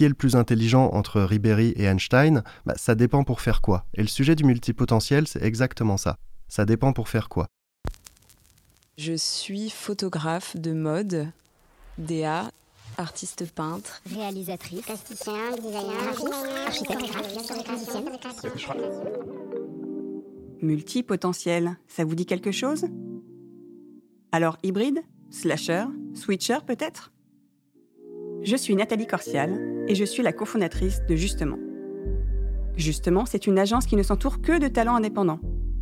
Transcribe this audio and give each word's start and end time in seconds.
qui 0.00 0.06
est 0.06 0.08
le 0.08 0.14
plus 0.14 0.34
intelligent 0.34 0.88
entre 0.94 1.20
Ribéry 1.20 1.74
et 1.76 1.84
Einstein 1.84 2.42
bah, 2.64 2.72
Ça 2.76 2.94
dépend 2.94 3.22
pour 3.22 3.42
faire 3.42 3.60
quoi. 3.60 3.84
Et 3.92 4.00
le 4.00 4.08
sujet 4.08 4.34
du 4.34 4.44
multipotentiel, 4.44 5.28
c'est 5.28 5.42
exactement 5.42 5.98
ça. 5.98 6.16
Ça 6.48 6.64
dépend 6.64 6.94
pour 6.94 7.10
faire 7.10 7.28
quoi. 7.28 7.48
Je 8.96 9.12
suis 9.12 9.68
photographe 9.68 10.56
de 10.56 10.72
mode, 10.72 11.28
DA, 11.98 12.50
artiste 12.96 13.44
peintre, 13.52 14.00
réalisatrice, 14.10 14.80
plasticien, 14.80 15.50
designer, 15.62 16.16
architecte, 16.66 17.04
Multipotentiel, 20.62 21.76
ça 21.88 22.06
vous 22.06 22.14
dit 22.14 22.24
quelque 22.24 22.52
chose? 22.52 22.86
Alors 24.32 24.56
hybride? 24.62 25.02
Slasher? 25.28 25.84
Switcher 26.14 26.60
peut-être? 26.66 27.12
Je 28.42 28.56
suis 28.56 28.74
Nathalie 28.74 29.06
Corsial 29.06 29.84
et 29.86 29.94
je 29.94 30.04
suis 30.04 30.22
la 30.22 30.32
cofondatrice 30.32 31.02
de 31.06 31.14
Justement. 31.14 31.58
Justement, 32.74 33.26
c'est 33.26 33.46
une 33.46 33.58
agence 33.58 33.84
qui 33.84 33.96
ne 33.96 34.02
s'entoure 34.02 34.40
que 34.40 34.58
de 34.58 34.68
talents 34.68 34.96
indépendants. 34.96 35.40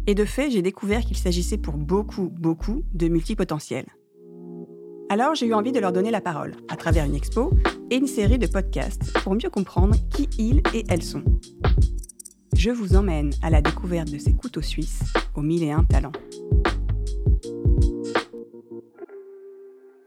Et 0.08 0.16
de 0.16 0.24
fait, 0.24 0.50
j'ai 0.50 0.62
découvert 0.62 1.02
qu'il 1.02 1.16
s'agissait 1.16 1.58
pour 1.58 1.76
beaucoup, 1.76 2.30
beaucoup 2.30 2.82
de 2.94 3.06
multipotentiels. 3.06 3.86
Alors 5.08 5.36
j'ai 5.36 5.46
eu 5.46 5.54
envie 5.54 5.70
de 5.70 5.78
leur 5.78 5.92
donner 5.92 6.10
la 6.10 6.20
parole 6.20 6.56
à 6.68 6.76
travers 6.76 7.04
une 7.04 7.14
expo 7.14 7.52
et 7.90 7.96
une 7.96 8.08
série 8.08 8.38
de 8.38 8.48
podcasts 8.48 9.12
pour 9.22 9.34
mieux 9.34 9.50
comprendre 9.50 9.94
qui 10.10 10.28
ils 10.36 10.60
et 10.74 10.84
elles 10.88 11.02
sont. 11.02 11.22
Je 12.56 12.70
vous 12.70 12.96
emmène 12.96 13.30
à 13.40 13.50
la 13.50 13.62
découverte 13.62 14.10
de 14.10 14.18
ces 14.18 14.34
couteaux 14.34 14.62
suisses 14.62 15.04
aux 15.36 15.42
mille 15.42 15.62
et 15.62 15.70
un 15.70 15.84
talents. 15.84 16.12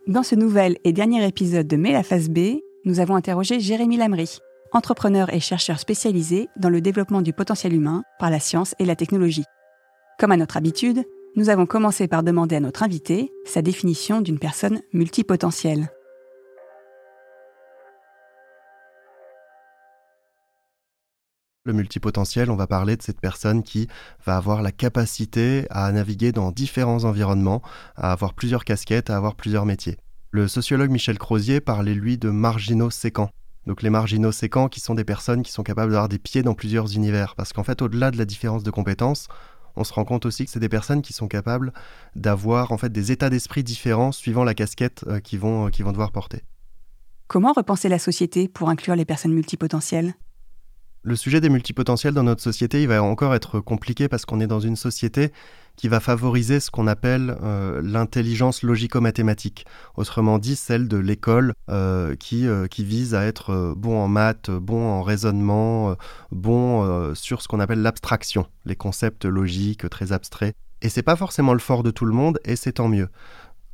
Dans 0.07 0.23
ce 0.23 0.33
nouvel 0.33 0.77
et 0.83 0.93
dernier 0.93 1.25
épisode 1.27 1.67
de 1.67 1.75
Mais 1.75 1.91
la 1.91 2.01
face 2.01 2.27
B, 2.27 2.57
nous 2.85 2.99
avons 2.99 3.15
interrogé 3.15 3.59
Jérémy 3.59 3.97
Lamry, 3.97 4.39
entrepreneur 4.71 5.31
et 5.31 5.39
chercheur 5.39 5.79
spécialisé 5.79 6.47
dans 6.57 6.69
le 6.69 6.81
développement 6.81 7.21
du 7.21 7.33
potentiel 7.33 7.75
humain 7.75 8.03
par 8.17 8.31
la 8.31 8.39
science 8.39 8.73
et 8.79 8.85
la 8.85 8.95
technologie. 8.95 9.45
Comme 10.17 10.31
à 10.31 10.37
notre 10.37 10.57
habitude, 10.57 11.03
nous 11.35 11.49
avons 11.49 11.67
commencé 11.67 12.07
par 12.07 12.23
demander 12.23 12.55
à 12.55 12.59
notre 12.59 12.81
invité 12.81 13.31
sa 13.45 13.61
définition 13.61 14.21
d'une 14.21 14.39
personne 14.39 14.81
multipotentielle. 14.91 15.91
Le 21.63 21.73
multipotentiel, 21.73 22.49
on 22.49 22.55
va 22.55 22.65
parler 22.65 22.97
de 22.97 23.03
cette 23.03 23.21
personne 23.21 23.61
qui 23.61 23.87
va 24.25 24.35
avoir 24.35 24.63
la 24.63 24.71
capacité 24.71 25.67
à 25.69 25.91
naviguer 25.91 26.31
dans 26.31 26.51
différents 26.51 27.03
environnements, 27.03 27.61
à 27.95 28.11
avoir 28.11 28.33
plusieurs 28.33 28.65
casquettes, 28.65 29.11
à 29.11 29.15
avoir 29.15 29.35
plusieurs 29.35 29.67
métiers. 29.67 29.97
Le 30.31 30.47
sociologue 30.47 30.89
Michel 30.89 31.19
Crozier 31.19 31.61
parlait 31.61 31.93
lui 31.93 32.17
de 32.17 32.31
marginaux 32.31 32.89
séquents. 32.89 33.29
Donc 33.67 33.83
les 33.83 33.91
marginaux 33.91 34.31
séquents 34.31 34.69
qui 34.69 34.79
sont 34.79 34.95
des 34.95 35.03
personnes 35.03 35.43
qui 35.43 35.51
sont 35.51 35.61
capables 35.61 35.91
d'avoir 35.91 36.09
des 36.09 36.17
pieds 36.17 36.41
dans 36.41 36.55
plusieurs 36.55 36.95
univers. 36.95 37.35
Parce 37.35 37.53
qu'en 37.53 37.63
fait, 37.63 37.83
au-delà 37.83 38.09
de 38.09 38.17
la 38.17 38.25
différence 38.25 38.63
de 38.63 38.71
compétences, 38.71 39.27
on 39.75 39.83
se 39.83 39.93
rend 39.93 40.03
compte 40.03 40.25
aussi 40.25 40.45
que 40.45 40.51
c'est 40.51 40.59
des 40.59 40.67
personnes 40.67 41.03
qui 41.03 41.13
sont 41.13 41.27
capables 41.27 41.73
d'avoir 42.15 42.71
en 42.71 42.79
fait 42.79 42.91
des 42.91 43.11
états 43.11 43.29
d'esprit 43.29 43.63
différents 43.63 44.11
suivant 44.11 44.43
la 44.43 44.55
casquette 44.55 45.05
euh, 45.05 45.19
qu'ils 45.19 45.39
vont, 45.39 45.67
euh, 45.67 45.69
qu'ils 45.69 45.85
vont 45.85 45.91
devoir 45.91 46.11
porter. 46.11 46.41
Comment 47.27 47.53
repenser 47.53 47.87
la 47.87 47.99
société 47.99 48.47
pour 48.47 48.69
inclure 48.69 48.95
les 48.95 49.05
personnes 49.05 49.33
multipotentielles? 49.33 50.15
Le 51.03 51.15
sujet 51.15 51.41
des 51.41 51.49
multipotentiels 51.49 52.13
dans 52.13 52.23
notre 52.23 52.41
société, 52.41 52.81
il 52.81 52.87
va 52.87 53.01
encore 53.01 53.33
être 53.33 53.59
compliqué 53.59 54.07
parce 54.07 54.25
qu'on 54.25 54.39
est 54.39 54.47
dans 54.47 54.59
une 54.59 54.75
société 54.75 55.31
qui 55.75 55.87
va 55.87 55.99
favoriser 55.99 56.59
ce 56.59 56.69
qu'on 56.69 56.85
appelle 56.85 57.35
euh, 57.41 57.81
l'intelligence 57.83 58.61
logico-mathématique, 58.61 59.65
autrement 59.95 60.37
dit 60.37 60.55
celle 60.55 60.87
de 60.87 60.97
l'école 60.97 61.53
euh, 61.69 62.15
qui, 62.15 62.47
euh, 62.47 62.67
qui 62.67 62.83
vise 62.83 63.15
à 63.15 63.25
être 63.25 63.73
bon 63.75 63.97
en 63.97 64.07
maths, 64.07 64.51
bon 64.51 64.85
en 64.85 65.01
raisonnement, 65.01 65.95
bon 66.31 67.15
sur 67.15 67.41
ce 67.41 67.47
qu'on 67.47 67.59
appelle 67.59 67.81
l'abstraction, 67.81 68.45
les 68.65 68.75
concepts 68.75 69.25
logiques 69.25 69.89
très 69.89 70.11
abstraits. 70.11 70.55
Et 70.83 70.89
c'est 70.89 71.03
pas 71.03 71.15
forcément 71.15 71.53
le 71.53 71.59
fort 71.59 71.83
de 71.83 71.91
tout 71.91 72.05
le 72.05 72.13
monde, 72.13 72.39
et 72.43 72.55
c'est 72.55 72.73
tant 72.73 72.87
mieux. 72.87 73.09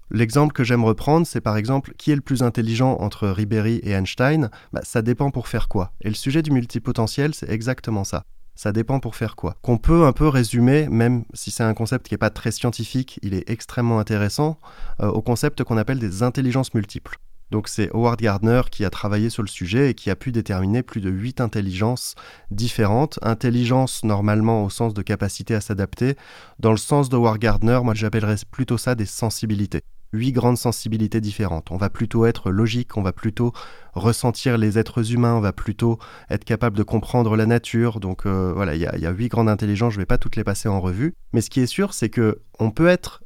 L'exemple 0.09 0.53
que 0.53 0.63
j'aime 0.63 0.85
reprendre, 0.85 1.27
c'est 1.27 1.41
par 1.41 1.57
exemple 1.57 1.93
qui 1.97 2.11
est 2.11 2.15
le 2.15 2.21
plus 2.21 2.41
intelligent 2.41 2.95
entre 2.99 3.27
Ribéry 3.27 3.81
et 3.83 3.91
Einstein? 3.91 4.49
Bah, 4.71 4.79
Ça 4.83 5.01
dépend 5.01 5.31
pour 5.31 5.49
faire 5.49 5.67
quoi. 5.67 5.91
Et 6.01 6.07
le 6.07 6.15
sujet 6.15 6.41
du 6.41 6.51
multipotentiel, 6.51 7.33
c'est 7.33 7.49
exactement 7.49 8.05
ça. 8.05 8.23
Ça 8.55 8.71
dépend 8.71 9.01
pour 9.01 9.17
faire 9.17 9.35
quoi. 9.35 9.57
Qu'on 9.61 9.77
peut 9.77 10.05
un 10.05 10.13
peu 10.13 10.29
résumer, 10.29 10.87
même 10.87 11.25
si 11.33 11.51
c'est 11.51 11.63
un 11.63 11.73
concept 11.73 12.07
qui 12.07 12.13
n'est 12.13 12.19
pas 12.19 12.29
très 12.29 12.51
scientifique, 12.51 13.19
il 13.21 13.33
est 13.33 13.49
extrêmement 13.49 13.99
intéressant, 13.99 14.59
euh, 15.01 15.09
au 15.09 15.21
concept 15.21 15.63
qu'on 15.63 15.77
appelle 15.77 15.99
des 15.99 16.23
intelligences 16.23 16.73
multiples. 16.73 17.17
Donc 17.51 17.67
c'est 17.67 17.93
Howard 17.93 18.19
Gardner 18.19 18.61
qui 18.71 18.85
a 18.85 18.89
travaillé 18.89 19.29
sur 19.29 19.43
le 19.43 19.47
sujet 19.47 19.91
et 19.91 19.93
qui 19.93 20.09
a 20.09 20.15
pu 20.15 20.31
déterminer 20.31 20.83
plus 20.83 21.01
de 21.01 21.09
8 21.09 21.41
intelligences 21.41 22.15
différentes. 22.49 23.19
Intelligence 23.21 24.05
normalement 24.05 24.63
au 24.63 24.69
sens 24.69 24.93
de 24.93 25.01
capacité 25.01 25.53
à 25.53 25.61
s'adapter. 25.61 26.15
Dans 26.59 26.71
le 26.71 26.77
sens 26.77 27.09
de 27.09 27.17
Howard 27.17 27.39
Gardner, 27.39 27.79
moi 27.83 27.93
j'appellerais 27.93 28.37
plutôt 28.49 28.77
ça 28.77 28.95
des 28.95 29.05
sensibilités 29.05 29.81
huit 30.13 30.31
grandes 30.31 30.57
sensibilités 30.57 31.21
différentes. 31.21 31.71
On 31.71 31.77
va 31.77 31.89
plutôt 31.89 32.25
être 32.25 32.51
logique, 32.51 32.97
on 32.97 33.01
va 33.01 33.11
plutôt 33.11 33.53
ressentir 33.93 34.57
les 34.57 34.79
êtres 34.79 35.13
humains, 35.13 35.35
on 35.35 35.41
va 35.41 35.53
plutôt 35.53 35.99
être 36.29 36.43
capable 36.43 36.77
de 36.77 36.83
comprendre 36.83 37.35
la 37.35 37.45
nature. 37.45 37.99
Donc 37.99 38.25
euh, 38.25 38.51
voilà, 38.53 38.75
il 38.75 38.81
y, 38.81 38.85
a 38.85 39.11
huit 39.11 39.27
grandes 39.29 39.49
intelligences, 39.49 39.93
je 39.93 39.97
ne 39.97 40.01
vais 40.01 40.07
pas 40.07 40.17
toutes 40.17 40.35
les 40.35 40.43
passer 40.43 40.69
en 40.69 40.79
revue. 40.79 41.13
Mais 41.33 41.41
ce 41.41 41.49
qui 41.49 41.59
est 41.59 41.67
sûr, 41.67 41.93
c'est 41.93 42.09
que 42.09 42.41
on 42.59 42.71
peut 42.71 42.87
être 42.87 43.23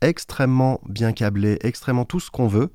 extrêmement 0.00 0.80
bien 0.88 1.12
câblé, 1.12 1.58
extrêmement 1.62 2.04
tout 2.04 2.20
ce 2.20 2.30
qu'on 2.30 2.48
veut, 2.48 2.70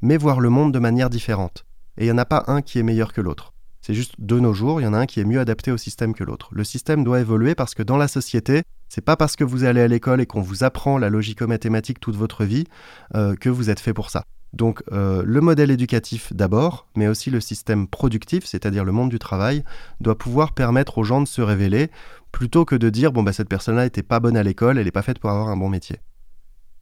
mais 0.00 0.16
voir 0.16 0.40
le 0.40 0.50
monde 0.50 0.72
de 0.72 0.78
manière 0.78 1.10
différente. 1.10 1.64
Et 1.98 2.04
il 2.04 2.06
n'y 2.06 2.12
en 2.12 2.18
a 2.18 2.24
pas 2.24 2.44
un 2.46 2.62
qui 2.62 2.78
est 2.78 2.82
meilleur 2.82 3.12
que 3.12 3.20
l'autre. 3.20 3.51
C'est 3.82 3.94
juste 3.94 4.14
de 4.18 4.38
nos 4.38 4.54
jours, 4.54 4.80
il 4.80 4.84
y 4.84 4.86
en 4.86 4.94
a 4.94 4.98
un 4.98 5.06
qui 5.06 5.18
est 5.18 5.24
mieux 5.24 5.40
adapté 5.40 5.72
au 5.72 5.76
système 5.76 6.14
que 6.14 6.22
l'autre. 6.22 6.48
Le 6.52 6.62
système 6.62 7.02
doit 7.02 7.18
évoluer 7.18 7.56
parce 7.56 7.74
que 7.74 7.82
dans 7.82 7.96
la 7.96 8.06
société, 8.06 8.62
c'est 8.88 9.04
pas 9.04 9.16
parce 9.16 9.34
que 9.34 9.42
vous 9.42 9.64
allez 9.64 9.80
à 9.80 9.88
l'école 9.88 10.20
et 10.20 10.26
qu'on 10.26 10.40
vous 10.40 10.62
apprend 10.62 10.98
la 10.98 11.10
logico-mathématique 11.10 11.98
toute 11.98 12.14
votre 12.14 12.44
vie 12.44 12.64
euh, 13.16 13.34
que 13.34 13.48
vous 13.48 13.70
êtes 13.70 13.80
fait 13.80 13.92
pour 13.92 14.10
ça. 14.10 14.22
Donc 14.52 14.82
euh, 14.92 15.22
le 15.26 15.40
modèle 15.40 15.72
éducatif 15.72 16.32
d'abord, 16.32 16.86
mais 16.94 17.08
aussi 17.08 17.30
le 17.30 17.40
système 17.40 17.88
productif, 17.88 18.44
c'est-à-dire 18.46 18.84
le 18.84 18.92
monde 18.92 19.10
du 19.10 19.18
travail, 19.18 19.64
doit 20.00 20.16
pouvoir 20.16 20.52
permettre 20.52 20.98
aux 20.98 21.04
gens 21.04 21.20
de 21.20 21.26
se 21.26 21.42
révéler 21.42 21.90
plutôt 22.30 22.64
que 22.64 22.76
de 22.76 22.88
dire 22.88 23.12
bon 23.12 23.22
bah 23.22 23.32
cette 23.32 23.48
personne-là 23.48 23.84
n'était 23.84 24.02
pas 24.02 24.20
bonne 24.20 24.36
à 24.36 24.42
l'école, 24.42 24.78
elle 24.78 24.84
n'est 24.84 24.90
pas 24.92 25.02
faite 25.02 25.18
pour 25.18 25.30
avoir 25.30 25.48
un 25.48 25.56
bon 25.56 25.68
métier. 25.68 25.96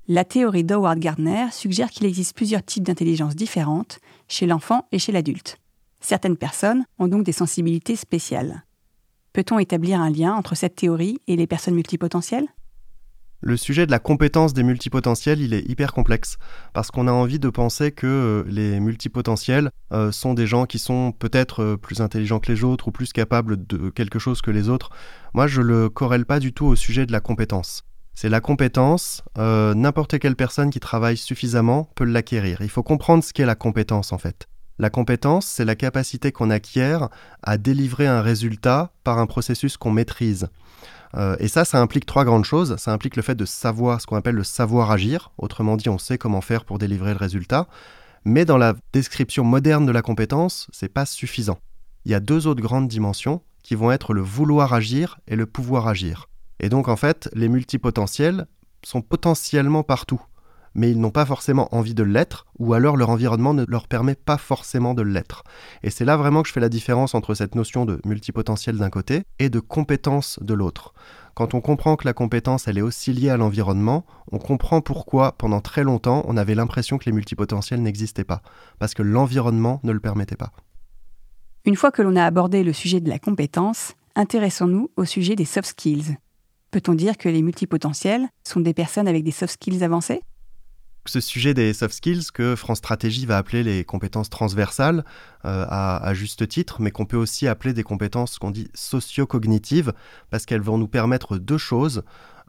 La 0.09 0.25
théorie 0.25 0.65
d'Howard 0.65 0.99
Gardner 0.99 1.47
suggère 1.53 1.91
qu'il 1.91 2.06
existe 2.06 2.34
plusieurs 2.34 2.65
types 2.65 2.82
d'intelligence 2.82 3.37
différentes 3.37 4.00
chez 4.27 4.47
l'enfant 4.47 4.88
et 4.91 4.99
chez 4.99 5.12
l'adulte. 5.12 5.59
Certaines 6.00 6.37
personnes 6.37 6.84
ont 6.99 7.09
donc 7.09 7.25
des 7.25 7.33
sensibilités 7.33 7.97
spéciales. 7.97 8.65
Peut-on 9.33 9.59
établir 9.59 10.00
un 10.00 10.11
lien 10.11 10.34
entre 10.34 10.55
cette 10.55 10.75
théorie 10.75 11.19
et 11.28 11.37
les 11.37 11.47
personnes 11.47 11.75
multipotentielles? 11.75 12.49
Le 13.43 13.56
sujet 13.56 13.87
de 13.87 13.91
la 13.91 13.99
compétence 13.99 14.53
des 14.53 14.62
multipotentiels, 14.62 15.41
il 15.41 15.55
est 15.55 15.66
hyper 15.66 15.94
complexe, 15.94 16.37
parce 16.75 16.91
qu'on 16.91 17.09
a 17.09 17.12
envie 17.12 17.38
de 17.38 17.49
penser 17.49 17.91
que 17.91 18.06
euh, 18.06 18.44
les 18.47 18.81
multipotentiels 18.81 19.71
euh, 19.94 20.12
sont 20.12 20.34
des 20.34 20.47
gens 20.47 20.66
qui 20.66 20.78
sont 20.78 21.12
peut-être 21.12 21.62
euh, 21.62 21.77
plus 21.78 22.03
intelligents 22.03 22.38
que 22.38 22.53
les 22.53 22.65
autres 22.65 22.88
ou 22.88 22.91
plus 22.91 23.15
capables 23.15 23.67
de 23.67 23.88
quelque 23.88 24.19
chose 24.19 24.43
que 24.43 24.50
les 24.50 24.69
autres. 24.69 24.91
Moi, 25.32 25.47
je 25.47 25.62
le 25.62 25.88
corrèle 25.88 26.27
pas 26.27 26.38
du 26.38 26.53
tout 26.53 26.67
au 26.67 26.77
sujet 26.77 27.06
de 27.06 27.12
la 27.12 27.21
compétence. 27.21 27.82
C'est 28.12 28.28
la 28.28 28.41
compétence, 28.41 29.22
n'importe 29.37 30.19
quelle 30.19 30.37
personne 30.37 30.69
qui 30.69 30.81
travaille 30.81 31.17
suffisamment 31.17 31.88
peut 31.94 32.05
l'acquérir. 32.05 32.61
Il 32.61 32.69
faut 32.69 32.82
comprendre 32.82 33.25
ce 33.25 33.32
qu'est 33.32 33.47
la 33.47 33.55
compétence 33.55 34.12
en 34.12 34.19
fait. 34.19 34.50
La 34.81 34.89
compétence, 34.89 35.45
c'est 35.45 35.67
la 35.67 35.75
capacité 35.75 36.33
qu'on 36.33 36.49
acquiert 36.49 37.11
à 37.43 37.59
délivrer 37.59 38.07
un 38.07 38.23
résultat 38.23 38.95
par 39.05 39.19
un 39.19 39.27
processus 39.27 39.77
qu'on 39.77 39.91
maîtrise. 39.91 40.49
Euh, 41.15 41.37
et 41.39 41.49
ça, 41.49 41.67
ça 41.67 41.83
implique 41.83 42.07
trois 42.07 42.25
grandes 42.25 42.47
choses. 42.47 42.77
Ça 42.77 42.91
implique 42.91 43.17
le 43.17 43.21
fait 43.21 43.35
de 43.35 43.45
savoir 43.45 44.01
ce 44.01 44.07
qu'on 44.07 44.17
appelle 44.17 44.37
le 44.37 44.43
savoir 44.43 44.91
agir. 44.91 45.33
Autrement 45.37 45.77
dit, 45.77 45.91
on 45.91 45.99
sait 45.99 46.17
comment 46.17 46.41
faire 46.41 46.65
pour 46.65 46.79
délivrer 46.79 47.11
le 47.11 47.19
résultat. 47.19 47.69
Mais 48.25 48.47
dans 48.47 48.57
la 48.57 48.75
description 48.95 49.45
moderne 49.45 49.85
de 49.85 49.93
la 49.93 50.01
compétence, 50.01 50.67
c'est 50.73 50.89
pas 50.89 51.05
suffisant. 51.05 51.59
Il 52.07 52.12
y 52.12 52.15
a 52.15 52.21
deux 52.21 52.47
autres 52.47 52.62
grandes 52.62 52.88
dimensions 52.88 53.43
qui 53.62 53.75
vont 53.75 53.93
être 53.93 54.15
le 54.15 54.23
vouloir 54.23 54.73
agir 54.73 55.21
et 55.29 55.37
le 55.37 55.44
pouvoir 55.44 55.88
agir. 55.88 56.31
Et 56.59 56.71
donc 56.71 56.88
en 56.88 56.97
fait, 56.97 57.29
les 57.35 57.50
multipotentiels 57.50 58.47
sont 58.83 59.03
potentiellement 59.03 59.83
partout 59.83 60.23
mais 60.75 60.90
ils 60.90 61.00
n'ont 61.00 61.11
pas 61.11 61.26
forcément 61.26 61.75
envie 61.75 61.94
de 61.94 62.02
l'être, 62.02 62.46
ou 62.58 62.75
alors 62.75 62.96
leur 62.96 63.11
environnement 63.11 63.55
ne 63.55 63.64
leur 63.67 63.88
permet 63.88 64.14
pas 64.14 64.38
forcément 64.38 64.94
de 64.94 65.02
l'être. 65.02 65.44
Et 65.82 65.90
c'est 65.90 66.05
là 66.05 66.17
vraiment 66.17 66.43
que 66.43 66.49
je 66.49 66.52
fais 66.52 66.61
la 66.61 66.69
différence 66.69 67.14
entre 67.14 67.34
cette 67.34 67.55
notion 67.55 67.84
de 67.84 68.00
multipotentiel 68.05 68.76
d'un 68.76 68.90
côté 68.90 69.22
et 69.38 69.49
de 69.49 69.61
compétence 69.61 70.38
de 70.43 70.55
l'autre. 70.55 70.94
Quand 71.34 71.55
on 71.55 71.61
comprend 71.61 71.96
que 71.96 72.06
la 72.06 72.12
compétence, 72.12 72.69
elle 72.69 72.78
est 72.78 72.82
aussi 72.82 73.12
liée 73.12 73.31
à 73.31 73.37
l'environnement, 73.37 74.05
on 74.32 74.38
comprend 74.38 74.81
pourquoi, 74.81 75.32
pendant 75.32 75.61
très 75.61 75.84
longtemps, 75.84 76.25
on 76.26 76.37
avait 76.37 76.55
l'impression 76.55 76.99
que 76.99 77.06
les 77.06 77.12
multipotentiels 77.12 77.82
n'existaient 77.82 78.25
pas, 78.25 78.43
parce 78.78 78.94
que 78.94 79.02
l'environnement 79.02 79.81
ne 79.82 79.93
le 79.93 80.00
permettait 80.00 80.37
pas. 80.37 80.52
Une 81.64 81.76
fois 81.76 81.90
que 81.90 82.02
l'on 82.02 82.16
a 82.16 82.25
abordé 82.25 82.64
le 82.64 82.73
sujet 82.73 83.00
de 83.00 83.08
la 83.08 83.19
compétence, 83.19 83.94
intéressons-nous 84.16 84.90
au 84.96 85.05
sujet 85.05 85.37
des 85.37 85.44
soft 85.44 85.69
skills. 85.69 86.16
Peut-on 86.70 86.94
dire 86.94 87.16
que 87.16 87.28
les 87.28 87.43
multipotentiels 87.43 88.28
sont 88.44 88.61
des 88.61 88.75
personnes 88.75 89.08
avec 89.08 89.25
des 89.25 89.31
soft 89.31 89.55
skills 89.55 89.82
avancés? 89.84 90.23
Ce 91.06 91.20
sujet 91.20 91.55
des 91.55 91.73
soft 91.73 91.94
skills 91.94 92.26
que 92.32 92.55
France 92.55 92.79
Stratégie 92.79 93.25
va 93.25 93.38
appeler 93.38 93.62
les 93.62 93.85
compétences 93.85 94.29
transversales 94.29 95.05
euh, 95.47 95.64
à, 95.69 96.12
juste 96.14 96.47
titre, 96.47 96.81
mais 96.81 96.91
qu'on 96.91 97.06
peut 97.06 97.17
aussi 97.17 97.49
appeler 97.49 97.73
des 97.73 97.82
compétences 97.82 98.38
qu'on 98.38 98.50
dit 98.50 98.69
socio-cognitives, 98.75 99.93
parce 100.29 100.44
qu'elles 100.44 100.61
vont 100.61 100.76
nous 100.76 100.88
permettre 100.88 101.38
deux 101.38 101.58
choses, 101.58 102.02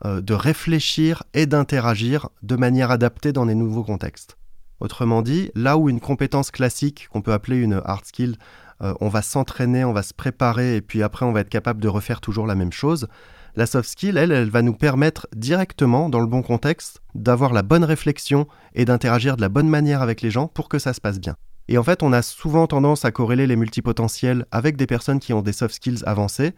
euh, 0.04 0.20
de 0.20 0.34
réfléchir 0.34 1.22
et 1.32 1.46
d'interagir 1.46 2.28
de 2.42 2.56
manière 2.56 2.90
adaptée 2.90 3.32
dans 3.32 3.46
les 3.46 3.54
nouveaux 3.54 3.84
contextes. 3.84 4.36
Autrement 4.80 5.22
dit, 5.22 5.50
là 5.54 5.78
où 5.78 5.88
une 5.88 6.00
compétence 6.00 6.50
classique, 6.50 7.08
qu'on 7.10 7.22
peut 7.22 7.32
appeler 7.32 7.56
une 7.56 7.80
hard 7.84 8.04
skill, 8.04 8.36
euh, 8.82 8.94
on 9.00 9.08
va 9.08 9.22
s'entraîner, 9.22 9.84
on 9.84 9.92
va 9.92 10.02
se 10.02 10.12
préparer, 10.12 10.76
et 10.76 10.82
puis 10.82 11.02
après 11.02 11.24
on 11.24 11.32
va 11.32 11.40
être 11.40 11.48
capable 11.48 11.80
de 11.80 11.88
refaire 11.88 12.20
toujours 12.20 12.46
la 12.46 12.54
même 12.54 12.72
chose, 12.72 13.06
la 13.54 13.66
soft 13.66 13.88
skill, 13.88 14.16
elle, 14.16 14.32
elle 14.32 14.50
va 14.50 14.62
nous 14.62 14.72
permettre 14.72 15.26
directement, 15.36 16.08
dans 16.08 16.20
le 16.20 16.26
bon 16.26 16.42
contexte, 16.42 17.00
d'avoir 17.14 17.52
la 17.52 17.62
bonne 17.62 17.84
réflexion 17.84 18.46
et 18.74 18.84
d'interagir 18.84 19.36
de 19.36 19.42
la 19.42 19.48
bonne 19.48 19.68
manière 19.68 20.02
avec 20.02 20.22
les 20.22 20.30
gens 20.30 20.48
pour 20.48 20.68
que 20.68 20.78
ça 20.78 20.92
se 20.92 21.00
passe 21.00 21.20
bien. 21.20 21.36
Et 21.68 21.78
en 21.78 21.82
fait, 21.82 22.02
on 22.02 22.12
a 22.12 22.22
souvent 22.22 22.66
tendance 22.66 23.04
à 23.04 23.12
corréler 23.12 23.46
les 23.46 23.56
multipotentiels 23.56 24.46
avec 24.50 24.76
des 24.76 24.86
personnes 24.86 25.20
qui 25.20 25.32
ont 25.32 25.42
des 25.42 25.52
soft 25.52 25.74
skills 25.74 26.02
avancés. 26.06 26.52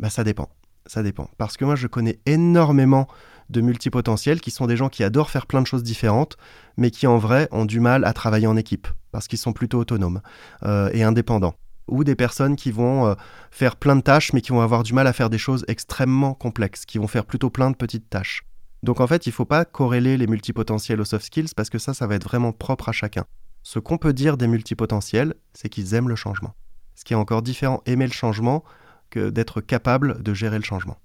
Bah, 0.00 0.10
ça 0.10 0.24
dépend. 0.24 0.48
Ça 0.86 1.02
dépend. 1.02 1.28
Parce 1.38 1.56
que 1.56 1.64
moi, 1.64 1.76
je 1.76 1.86
connais 1.86 2.18
énormément 2.26 3.06
de 3.50 3.60
multipotentiels 3.60 4.40
qui 4.40 4.50
sont 4.50 4.66
des 4.66 4.76
gens 4.76 4.88
qui 4.88 5.04
adorent 5.04 5.30
faire 5.30 5.46
plein 5.46 5.60
de 5.60 5.66
choses 5.66 5.82
différentes, 5.82 6.36
mais 6.76 6.90
qui 6.90 7.06
en 7.06 7.18
vrai 7.18 7.48
ont 7.52 7.64
du 7.64 7.80
mal 7.80 8.04
à 8.04 8.12
travailler 8.12 8.46
en 8.46 8.56
équipe, 8.56 8.88
parce 9.12 9.28
qu'ils 9.28 9.38
sont 9.38 9.52
plutôt 9.52 9.78
autonomes 9.78 10.20
euh, 10.62 10.88
et 10.92 11.02
indépendants 11.02 11.54
ou 11.90 12.04
des 12.04 12.14
personnes 12.14 12.56
qui 12.56 12.70
vont 12.70 13.06
euh, 13.06 13.14
faire 13.50 13.76
plein 13.76 13.96
de 13.96 14.00
tâches 14.00 14.32
mais 14.32 14.40
qui 14.40 14.52
vont 14.52 14.60
avoir 14.60 14.82
du 14.82 14.94
mal 14.94 15.06
à 15.06 15.12
faire 15.12 15.30
des 15.30 15.38
choses 15.38 15.64
extrêmement 15.68 16.34
complexes, 16.34 16.86
qui 16.86 16.98
vont 16.98 17.08
faire 17.08 17.24
plutôt 17.24 17.50
plein 17.50 17.70
de 17.70 17.76
petites 17.76 18.08
tâches. 18.08 18.42
Donc 18.82 19.00
en 19.00 19.06
fait, 19.06 19.26
il 19.26 19.30
ne 19.30 19.34
faut 19.34 19.44
pas 19.44 19.64
corréler 19.64 20.16
les 20.16 20.26
multipotentiels 20.26 21.00
aux 21.00 21.04
soft 21.04 21.26
skills 21.26 21.50
parce 21.54 21.68
que 21.68 21.78
ça, 21.78 21.92
ça 21.92 22.06
va 22.06 22.14
être 22.14 22.24
vraiment 22.24 22.52
propre 22.52 22.88
à 22.88 22.92
chacun. 22.92 23.24
Ce 23.62 23.78
qu'on 23.78 23.98
peut 23.98 24.14
dire 24.14 24.36
des 24.38 24.46
multipotentiels, 24.46 25.34
c'est 25.52 25.68
qu'ils 25.68 25.94
aiment 25.94 26.08
le 26.08 26.16
changement. 26.16 26.54
Ce 26.94 27.04
qui 27.04 27.12
est 27.12 27.16
encore 27.16 27.42
différent, 27.42 27.82
aimer 27.84 28.06
le 28.06 28.12
changement, 28.12 28.64
que 29.10 29.28
d'être 29.28 29.60
capable 29.60 30.22
de 30.22 30.32
gérer 30.32 30.56
le 30.56 30.64
changement. 30.64 30.96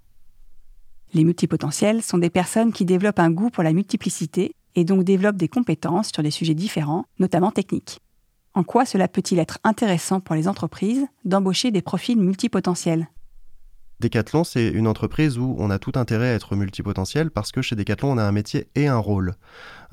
Les 1.14 1.24
multipotentiels 1.24 2.02
sont 2.02 2.18
des 2.18 2.30
personnes 2.30 2.72
qui 2.72 2.86
développent 2.86 3.20
un 3.20 3.32
goût 3.32 3.50
pour 3.50 3.64
la 3.64 3.74
multiplicité 3.74 4.54
et 4.76 4.84
donc 4.84 5.04
développent 5.04 5.38
des 5.38 5.48
compétences 5.48 6.12
sur 6.14 6.24
des 6.24 6.32
sujets 6.32 6.54
différents, 6.54 7.06
notamment 7.20 7.52
techniques. 7.52 8.00
En 8.58 8.64
quoi 8.64 8.86
cela 8.86 9.10
peut-il 9.10 9.40
être 9.40 9.60
intéressant 9.66 10.22
pour 10.22 10.34
les 10.34 10.48
entreprises 10.48 11.06
d'embaucher 11.26 11.72
des 11.72 11.82
profils 11.82 12.18
multipotentiels? 12.18 13.10
Decathlon, 14.00 14.46
c'est 14.46 14.70
une 14.70 14.88
entreprise 14.88 15.38
où 15.38 15.58
on 15.60 15.70
a 15.70 15.78
tout 15.78 15.92
intérêt 15.96 16.30
à 16.30 16.34
être 16.36 16.56
multipotentiel 16.56 17.32
parce 17.32 17.52
que 17.52 17.62
chez 17.62 17.76
Decathlon, 17.76 18.12
on 18.12 18.18
a 18.18 18.24
un 18.24 18.32
métier 18.32 18.70
et 18.76 18.88
un 18.88 18.98
rôle. 18.98 19.36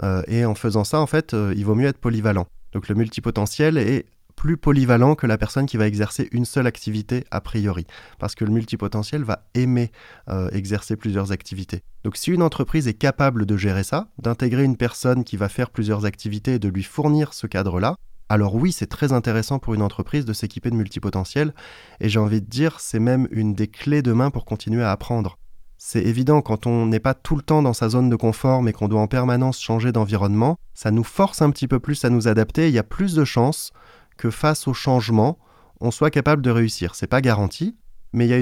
Euh, 0.04 0.22
et 0.28 0.44
en 0.44 0.54
faisant 0.54 0.84
ça, 0.84 1.00
en 1.00 1.08
fait, 1.08 1.34
euh, 1.34 1.52
il 1.56 1.64
vaut 1.64 1.74
mieux 1.74 1.88
être 1.88 1.98
polyvalent. 1.98 2.46
Donc 2.72 2.88
le 2.88 2.94
multipotentiel 2.94 3.78
est 3.78 4.06
plus 4.36 4.56
polyvalent 4.56 5.16
que 5.16 5.26
la 5.26 5.38
personne 5.38 5.66
qui 5.66 5.76
va 5.76 5.88
exercer 5.88 6.28
une 6.30 6.44
seule 6.44 6.68
activité 6.68 7.24
a 7.32 7.40
priori, 7.40 7.86
parce 8.20 8.36
que 8.36 8.44
le 8.44 8.52
multipotentiel 8.52 9.24
va 9.24 9.44
aimer 9.54 9.90
euh, 10.28 10.48
exercer 10.52 10.96
plusieurs 10.96 11.32
activités. 11.32 11.82
Donc 12.04 12.16
si 12.16 12.30
une 12.30 12.42
entreprise 12.42 12.86
est 12.86 12.94
capable 12.94 13.44
de 13.44 13.56
gérer 13.56 13.82
ça, 13.82 14.08
d'intégrer 14.18 14.62
une 14.62 14.76
personne 14.76 15.24
qui 15.24 15.36
va 15.36 15.48
faire 15.48 15.70
plusieurs 15.70 16.06
activités 16.06 16.54
et 16.54 16.58
de 16.60 16.68
lui 16.68 16.84
fournir 16.84 17.34
ce 17.34 17.46
cadre-là, 17.48 17.96
alors 18.32 18.54
oui, 18.54 18.72
c'est 18.72 18.86
très 18.86 19.12
intéressant 19.12 19.58
pour 19.58 19.74
une 19.74 19.82
entreprise 19.82 20.24
de 20.24 20.32
s'équiper 20.32 20.70
de 20.70 20.74
multipotentiels, 20.74 21.52
et 22.00 22.08
j'ai 22.08 22.18
envie 22.18 22.40
de 22.40 22.46
dire, 22.46 22.80
c'est 22.80 22.98
même 22.98 23.28
une 23.30 23.54
des 23.54 23.68
clés 23.68 24.00
de 24.00 24.14
main 24.14 24.30
pour 24.30 24.46
continuer 24.46 24.82
à 24.82 24.90
apprendre. 24.90 25.36
C'est 25.76 26.02
évident, 26.02 26.40
quand 26.40 26.66
on 26.66 26.86
n'est 26.86 26.98
pas 26.98 27.12
tout 27.12 27.36
le 27.36 27.42
temps 27.42 27.60
dans 27.60 27.74
sa 27.74 27.90
zone 27.90 28.08
de 28.08 28.16
confort, 28.16 28.62
mais 28.62 28.72
qu'on 28.72 28.88
doit 28.88 29.02
en 29.02 29.06
permanence 29.06 29.60
changer 29.60 29.92
d'environnement, 29.92 30.56
ça 30.72 30.90
nous 30.90 31.04
force 31.04 31.42
un 31.42 31.50
petit 31.50 31.68
peu 31.68 31.78
plus 31.78 32.06
à 32.06 32.08
nous 32.08 32.26
adapter, 32.26 32.68
il 32.68 32.74
y 32.74 32.78
a 32.78 32.82
plus 32.82 33.14
de 33.14 33.26
chances 33.26 33.70
que 34.16 34.30
face 34.30 34.66
au 34.66 34.72
changement, 34.72 35.38
on 35.82 35.90
soit 35.90 36.10
capable 36.10 36.40
de 36.40 36.50
réussir. 36.50 36.94
C'est 36.94 37.06
pas 37.06 37.20
garanti, 37.20 37.76
mais 38.14 38.24
il 38.24 38.30
y, 38.30 38.32
a 38.32 38.38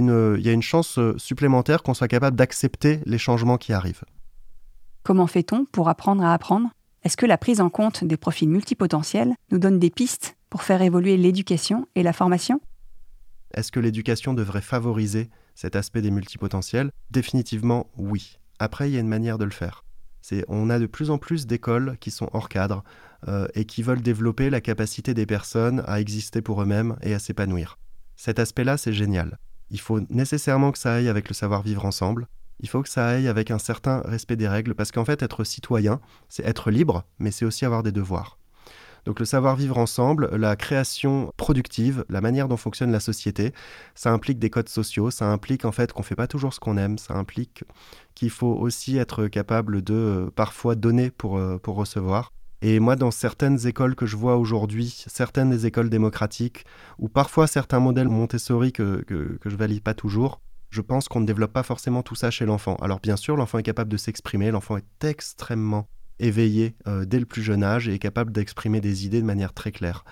une, 0.52 0.62
chance 0.62 1.00
euh, 1.00 1.18
supplémentaire 1.18 1.82
qu'on 1.82 1.94
soit 1.94 2.06
capable 2.06 2.36
d'accepter 2.36 3.00
les 3.06 3.18
changements 3.18 3.58
qui 3.58 3.72
arrivent. 3.72 4.04
Comment 5.02 5.26
fait-on 5.26 5.64
pour 5.64 5.88
apprendre 5.88 6.22
à 6.22 6.32
apprendre? 6.32 6.68
Est-ce 7.02 7.16
que 7.16 7.26
la 7.26 7.38
prise 7.38 7.60
en 7.60 7.70
compte 7.70 8.04
des 8.04 8.18
profils 8.18 8.48
multipotentiels 8.48 9.34
nous 9.50 9.58
donne 9.58 9.78
des 9.78 9.90
pistes 9.90 10.36
pour 10.50 10.62
faire 10.62 10.82
évoluer 10.82 11.16
l'éducation 11.16 11.86
et 11.94 12.02
la 12.02 12.12
formation? 12.12 12.60
Est-ce 13.54 13.72
que 13.72 13.80
l'éducation 13.80 14.34
devrait 14.34 14.60
favoriser 14.60 15.30
cet 15.54 15.76
aspect 15.76 16.02
des 16.02 16.10
multipotentiels? 16.10 16.90
Définitivement 17.10 17.86
oui. 17.96 18.38
Après, 18.58 18.90
il 18.90 18.94
y 18.94 18.96
a 18.98 19.00
une 19.00 19.08
manière 19.08 19.38
de 19.38 19.44
le 19.44 19.50
faire. 19.50 19.84
C'est, 20.20 20.44
on 20.48 20.68
a 20.68 20.78
de 20.78 20.86
plus 20.86 21.10
en 21.10 21.16
plus 21.16 21.46
d'écoles 21.46 21.96
qui 22.00 22.10
sont 22.10 22.28
hors 22.34 22.50
cadre 22.50 22.84
euh, 23.26 23.48
et 23.54 23.64
qui 23.64 23.82
veulent 23.82 24.02
développer 24.02 24.50
la 24.50 24.60
capacité 24.60 25.14
des 25.14 25.24
personnes 25.24 25.82
à 25.86 26.00
exister 26.00 26.42
pour 26.42 26.60
eux-mêmes 26.60 26.96
et 27.00 27.14
à 27.14 27.18
s'épanouir. 27.18 27.78
Cet 28.16 28.38
aspect-là, 28.38 28.76
c'est 28.76 28.92
génial. 28.92 29.38
Il 29.70 29.80
faut 29.80 30.00
nécessairement 30.10 30.72
que 30.72 30.78
ça 30.78 30.94
aille 30.94 31.08
avec 31.08 31.28
le 31.28 31.34
savoir-vivre 31.34 31.86
ensemble, 31.86 32.26
il 32.60 32.68
faut 32.68 32.82
que 32.82 32.88
ça 32.88 33.06
aille 33.06 33.28
avec 33.28 33.50
un 33.50 33.58
certain 33.58 34.02
respect 34.04 34.36
des 34.36 34.48
règles, 34.48 34.74
parce 34.74 34.92
qu'en 34.92 35.04
fait, 35.04 35.22
être 35.22 35.44
citoyen, 35.44 36.00
c'est 36.28 36.46
être 36.46 36.70
libre, 36.70 37.04
mais 37.18 37.30
c'est 37.30 37.44
aussi 37.44 37.64
avoir 37.64 37.82
des 37.82 37.92
devoirs. 37.92 38.38
Donc 39.06 39.18
le 39.18 39.24
savoir-vivre 39.24 39.78
ensemble, 39.78 40.28
la 40.36 40.56
création 40.56 41.32
productive, 41.36 42.04
la 42.08 42.20
manière 42.20 42.48
dont 42.48 42.56
fonctionne 42.56 42.92
la 42.92 43.00
société, 43.00 43.52
ça 43.94 44.12
implique 44.12 44.38
des 44.38 44.50
codes 44.50 44.68
sociaux, 44.68 45.10
ça 45.10 45.26
implique 45.26 45.64
en 45.64 45.72
fait 45.72 45.92
qu'on 45.92 46.02
ne 46.02 46.06
fait 46.06 46.16
pas 46.16 46.26
toujours 46.26 46.52
ce 46.52 46.60
qu'on 46.60 46.76
aime, 46.76 46.98
ça 46.98 47.14
implique 47.14 47.64
qu'il 48.14 48.30
faut 48.30 48.52
aussi 48.52 48.98
être 48.98 49.26
capable 49.28 49.82
de 49.82 49.94
euh, 49.94 50.30
parfois 50.30 50.74
donner 50.74 51.10
pour, 51.10 51.38
euh, 51.38 51.58
pour 51.58 51.76
recevoir. 51.76 52.32
Et 52.62 52.78
moi, 52.78 52.94
dans 52.94 53.10
certaines 53.10 53.66
écoles 53.66 53.94
que 53.94 54.04
je 54.04 54.16
vois 54.16 54.36
aujourd'hui, 54.36 55.04
certaines 55.06 55.48
des 55.48 55.64
écoles 55.64 55.88
démocratiques, 55.88 56.66
ou 56.98 57.08
parfois 57.08 57.46
certains 57.46 57.80
modèles 57.80 58.08
Montessori 58.08 58.72
que, 58.72 59.02
que, 59.06 59.38
que 59.40 59.48
je 59.48 59.56
valide 59.56 59.82
pas 59.82 59.94
toujours, 59.94 60.42
je 60.70 60.80
pense 60.80 61.08
qu'on 61.08 61.20
ne 61.20 61.26
développe 61.26 61.52
pas 61.52 61.62
forcément 61.62 62.02
tout 62.02 62.14
ça 62.14 62.30
chez 62.30 62.46
l'enfant. 62.46 62.76
Alors 62.76 63.00
bien 63.00 63.16
sûr, 63.16 63.36
l'enfant 63.36 63.58
est 63.58 63.64
capable 63.64 63.90
de 63.90 63.96
s'exprimer, 63.96 64.50
l'enfant 64.50 64.76
est 64.76 65.04
extrêmement 65.04 65.88
éveillé 66.20 66.76
euh, 66.86 67.04
dès 67.04 67.18
le 67.18 67.26
plus 67.26 67.42
jeune 67.42 67.64
âge 67.64 67.88
et 67.88 67.94
est 67.94 67.98
capable 67.98 68.32
d'exprimer 68.32 68.80
des 68.80 69.06
idées 69.06 69.20
de 69.20 69.26
manière 69.26 69.52
très 69.52 69.72
claire. 69.72 70.04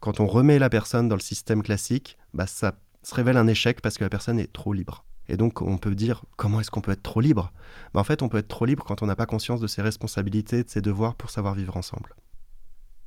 Quand 0.00 0.18
on 0.18 0.26
remet 0.26 0.58
la 0.58 0.70
personne 0.70 1.08
dans 1.08 1.14
le 1.14 1.20
système 1.20 1.62
classique, 1.62 2.18
bah, 2.34 2.46
ça 2.46 2.74
se 3.02 3.14
révèle 3.14 3.36
un 3.36 3.46
échec 3.46 3.80
parce 3.80 3.98
que 3.98 4.04
la 4.04 4.10
personne 4.10 4.38
est 4.38 4.52
trop 4.52 4.72
libre. 4.72 5.04
Et 5.28 5.36
donc 5.36 5.62
on 5.62 5.78
peut 5.78 5.94
dire 5.94 6.24
comment 6.36 6.60
est-ce 6.60 6.70
qu'on 6.70 6.80
peut 6.80 6.92
être 6.92 7.02
trop 7.02 7.20
libre? 7.20 7.52
Bah, 7.94 8.00
En 8.00 8.04
fait, 8.04 8.22
on 8.22 8.28
peut 8.28 8.38
être 8.38 8.48
trop 8.48 8.64
libre 8.64 8.84
quand 8.84 9.02
on 9.02 9.06
n'a 9.06 9.16
pas 9.16 9.26
conscience 9.26 9.60
de 9.60 9.68
ses 9.68 9.82
responsabilités, 9.82 10.64
de 10.64 10.68
ses 10.68 10.80
devoirs 10.80 11.14
pour 11.14 11.30
savoir 11.30 11.54
vivre 11.54 11.76
ensemble. 11.76 12.16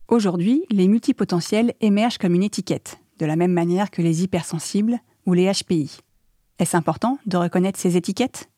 Aujourd'hui, 0.08 0.64
les 0.70 0.88
multipotentiels 0.88 1.74
émergent 1.82 2.20
comme 2.20 2.36
une 2.36 2.44
étiquette, 2.44 3.00
de 3.20 3.26
la 3.26 3.36
même 3.36 3.52
manière 3.52 3.90
que 3.90 4.02
les 4.02 4.24
hypersensibles 4.24 5.00
ou 5.26 5.34
les 5.34 5.52
HPI. 5.52 5.98
Est-ce 6.58 6.78
important 6.78 7.20
de 7.26 7.36
reconnaître 7.36 7.78
ces 7.78 7.98
étiquettes? 7.98 8.50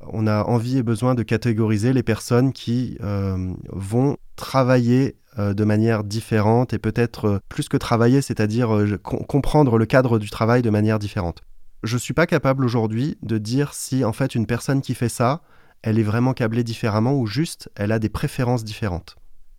On 0.00 0.26
a 0.26 0.44
envie 0.44 0.78
et 0.78 0.82
besoin 0.82 1.14
de 1.14 1.22
catégoriser 1.22 1.92
les 1.92 2.02
personnes 2.02 2.52
qui 2.52 2.96
euh, 3.02 3.52
vont 3.68 4.16
travailler 4.36 5.16
euh, 5.38 5.52
de 5.52 5.64
manière 5.64 6.04
différente 6.04 6.72
et 6.72 6.78
peut-être 6.78 7.24
euh, 7.26 7.38
plus 7.50 7.68
que 7.68 7.76
travailler, 7.76 8.22
c'est-à-dire 8.22 8.98
comprendre 9.02 9.76
le 9.76 9.84
cadre 9.84 10.18
du 10.18 10.30
travail 10.30 10.62
de 10.62 10.70
manière 10.70 10.98
différente. 10.98 11.42
Je 11.82 11.96
ne 11.96 12.00
suis 12.00 12.14
pas 12.14 12.26
capable 12.26 12.64
aujourd'hui 12.64 13.18
de 13.22 13.36
dire 13.36 13.74
si 13.74 14.04
en 14.04 14.12
fait 14.12 14.34
une 14.34 14.46
personne 14.46 14.80
qui 14.80 14.94
fait 14.94 15.10
ça, 15.10 15.42
elle 15.82 15.98
est 15.98 16.04
vraiment 16.04 16.32
câblée 16.32 16.64
différemment 16.64 17.12
ou 17.14 17.26
juste 17.26 17.70
elle 17.74 17.92
a 17.92 17.98
des 17.98 18.08
préférences 18.08 18.64
différentes. 18.64 19.16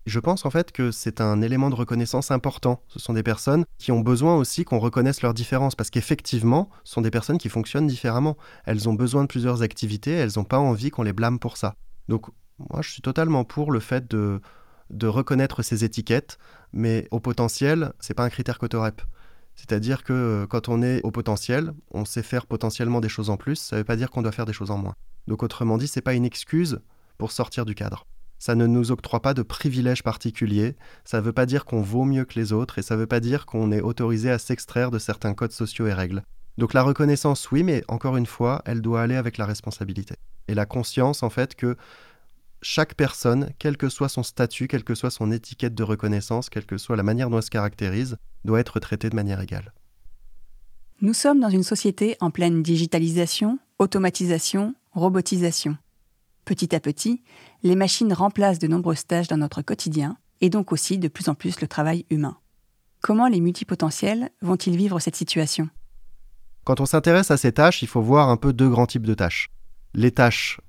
Je 0.10 0.20
pense 0.20 0.44
en 0.44 0.50
fait 0.50 0.72
que 0.72 0.90
c'est 0.90 1.22
un 1.22 1.40
élément 1.44 1.70
de 1.70 1.76
reconnaissance 1.76 2.32
important. 2.32 2.82
Ce 2.88 2.98
sont 2.98 3.14
des 3.14 3.22
personnes 3.22 3.64
qui 3.78 3.92
ont 3.92 4.00
besoin 4.00 4.38
aussi 4.38 4.66
qu'on 4.66 4.80
reconnaisse 4.80 5.22
leurs 5.22 5.36
différences, 5.36 5.76
parce 5.76 5.92
qu'effectivement, 5.92 6.72
ce 6.84 6.94
sont 6.94 7.02
des 7.02 7.12
personnes 7.12 7.38
qui 7.38 7.48
fonctionnent 7.48 7.86
différemment. 7.86 8.36
Elles 8.66 8.90
ont 8.90 8.96
besoin 8.96 9.22
de 9.22 9.28
plusieurs 9.28 9.62
activités, 9.62 10.14
elles 10.14 10.32
n'ont 10.38 10.46
pas 10.46 10.58
envie 10.58 10.90
qu'on 10.90 11.04
les 11.04 11.14
blâme 11.14 11.38
pour 11.38 11.58
ça. 11.58 11.76
Donc 12.08 12.26
moi, 12.58 12.82
je 12.82 12.90
suis 12.90 13.04
totalement 13.04 13.44
pour 13.44 13.72
le 13.72 13.80
fait 13.80 14.10
de, 14.10 14.42
reconnaître 15.04 15.62
ces 15.62 15.84
étiquettes, 15.84 16.40
mais 16.74 17.08
au 17.12 17.20
potentiel, 17.20 17.94
c'est 18.00 18.16
pas 18.16 18.24
un 18.24 18.32
critère 18.32 18.58
cotorep. 18.58 19.04
C'est-à-dire 19.56 20.04
que 20.04 20.48
quand 20.50 20.70
on 20.70 20.82
est 20.82 21.02
au 21.04 21.12
potentiel, 21.12 21.72
on 21.92 22.04
sait 22.04 22.24
faire 22.24 22.48
potentiellement 22.48 23.00
des 23.00 23.10
choses 23.10 23.30
en 23.30 23.38
plus, 23.38 23.58
ça 23.58 23.76
ne 23.76 23.82
veut 23.82 23.86
pas 23.86 23.96
dire 23.96 24.10
qu'on 24.10 24.24
doit 24.24 24.32
faire 24.32 24.48
des 24.48 24.54
choses 24.54 24.72
en 24.72 24.80
moins. 24.80 24.96
Donc 25.28 25.44
autrement 25.44 25.78
dit, 25.78 25.88
c'est 25.88 26.02
pas 26.02 26.16
une 26.16 26.26
excuse 26.26 26.80
pour 27.20 27.32
sortir 27.32 27.64
du 27.64 27.76
cadre 27.76 28.08
ça 28.40 28.56
ne 28.56 28.66
nous 28.66 28.92
octroie 28.92 29.22
pas 29.22 29.34
de 29.34 29.44
privilèges 29.44 30.02
particuliers, 30.02 30.76
ça 31.04 31.20
ne 31.20 31.26
veut 31.26 31.34
pas 31.34 31.46
dire 31.46 31.66
qu'on 31.66 31.82
vaut 31.82 32.06
mieux 32.06 32.26
que 32.26 32.40
les 32.40 32.54
autres 32.54 32.80
et 32.80 32.82
ça 32.82 32.96
ne 32.96 33.02
veut 33.02 33.08
pas 33.08 33.20
dire 33.20 33.46
qu'on 33.46 33.72
est 33.72 33.82
autorisé 33.82 34.32
à 34.32 34.40
s'extraire 34.40 34.92
de 34.92 34.98
certains 34.98 35.34
codes 35.34 35.52
sociaux 35.52 35.88
et 35.88 35.94
règles. 35.94 36.24
Donc 36.58 36.74
la 36.74 36.82
reconnaissance, 36.82 37.52
oui, 37.52 37.64
mais 37.64 37.84
encore 37.88 38.18
une 38.18 38.26
fois, 38.26 38.62
elle 38.66 38.82
doit 38.82 39.02
aller 39.02 39.16
avec 39.16 39.38
la 39.38 39.46
responsabilité. 39.46 40.16
Et 40.48 40.56
la 40.56 40.66
conscience, 40.66 41.22
en 41.22 41.30
fait, 41.30 41.56
que 41.56 41.78
chaque 42.62 42.96
personne, 42.96 43.52
quel 43.60 43.78
que 43.78 43.90
soit 43.90 44.10
son 44.10 44.24
statut, 44.24 44.68
quelle 44.68 44.84
que 44.84 44.96
soit 44.96 45.12
son 45.12 45.32
étiquette 45.32 45.76
de 45.76 45.84
reconnaissance, 45.84 46.50
quelle 46.50 46.66
que 46.66 46.78
soit 46.78 46.98
la 46.98 47.04
manière 47.04 47.30
dont 47.30 47.38
elle 47.38 47.44
se 47.44 47.50
caractérise, 47.50 48.18
doit 48.46 48.60
être 48.60 48.80
traitée 48.80 49.10
de 49.10 49.16
manière 49.16 49.40
égale. 49.40 49.74
Nous 51.02 51.14
sommes 51.14 51.40
dans 51.40 51.50
une 51.50 51.64
société 51.64 52.18
en 52.20 52.30
pleine 52.30 52.62
digitalisation, 52.62 53.60
automatisation, 53.80 54.76
robotisation. 54.92 55.78
Petit 56.50 56.76
à 56.76 56.80
petit, 56.80 57.22
les 57.62 57.76
machines 57.76 58.12
remplacent 58.12 58.58
de 58.58 58.66
nombreuses 58.66 59.06
tâches 59.06 59.28
dans 59.28 59.38
notre 59.38 59.62
quotidien 59.62 60.18
et 60.42 60.50
donc 60.50 60.72
aussi 60.72 60.98
de 60.98 61.08
plus 61.08 61.30
en 61.30 61.36
plus 61.36 61.62
le 61.62 61.68
travail 61.68 62.08
humain. 62.10 62.38
Comment 63.02 63.28
les 63.28 63.40
multipotentiels 63.40 64.32
vont-ils 64.42 64.76
vivre 64.76 65.00
cette 65.00 65.16
situation? 65.16 65.70
Quand 66.64 66.80
on 66.80 66.88
s'intéresse 66.88 67.30
à 67.30 67.38
ces 67.38 67.52
tâches, 67.52 67.84
il 67.84 67.88
faut 67.88 68.02
voir 68.02 68.30
un 68.30 68.36
peu 68.36 68.52
deux 68.52 68.68
grands 68.68 68.88
types 68.88 69.06
de 69.06 69.14
tâches. 69.14 69.52
Les 69.94 70.10
tâches 70.10 70.60